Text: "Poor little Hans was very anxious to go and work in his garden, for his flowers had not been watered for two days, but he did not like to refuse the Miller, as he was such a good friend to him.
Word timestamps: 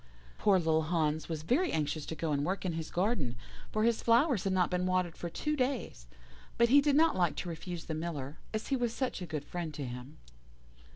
"Poor 0.39 0.57
little 0.57 0.81
Hans 0.81 1.29
was 1.29 1.43
very 1.43 1.71
anxious 1.71 2.07
to 2.07 2.15
go 2.15 2.31
and 2.31 2.43
work 2.43 2.65
in 2.65 2.73
his 2.73 2.89
garden, 2.89 3.35
for 3.71 3.83
his 3.83 4.01
flowers 4.01 4.45
had 4.45 4.51
not 4.53 4.71
been 4.71 4.87
watered 4.87 5.15
for 5.15 5.29
two 5.29 5.55
days, 5.55 6.07
but 6.57 6.69
he 6.69 6.81
did 6.81 6.95
not 6.95 7.15
like 7.15 7.35
to 7.35 7.49
refuse 7.49 7.85
the 7.85 7.93
Miller, 7.93 8.39
as 8.51 8.69
he 8.69 8.75
was 8.75 8.91
such 8.95 9.21
a 9.21 9.27
good 9.27 9.45
friend 9.45 9.75
to 9.75 9.85
him. 9.85 10.17